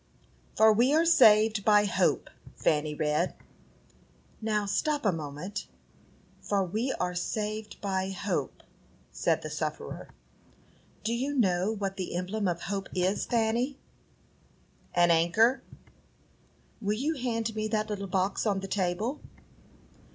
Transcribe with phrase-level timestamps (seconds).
[0.55, 3.35] "'For we are saved by hope,'" Fanny read.
[4.41, 5.67] "Now, stop a moment:
[6.41, 8.63] 'For we are saved by hope,'"
[9.11, 10.09] said the sufferer.
[11.03, 13.77] "Do you know what the emblem of Hope is, Fanny?"
[14.95, 15.61] "An anchor."
[16.81, 19.21] "Will you hand me that little box on the table?"